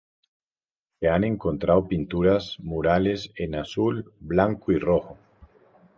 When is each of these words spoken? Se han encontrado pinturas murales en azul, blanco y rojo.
Se 0.99 1.09
han 1.09 1.23
encontrado 1.25 1.87
pinturas 1.87 2.57
murales 2.63 3.31
en 3.35 3.53
azul, 3.53 4.11
blanco 4.19 4.71
y 4.71 4.79
rojo. 4.79 5.15